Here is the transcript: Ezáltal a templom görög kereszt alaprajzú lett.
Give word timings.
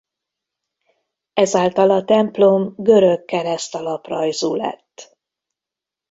Ezáltal 1.33 1.91
a 1.91 2.03
templom 2.05 2.73
görög 2.77 3.25
kereszt 3.25 3.75
alaprajzú 3.75 4.55
lett. 4.55 5.17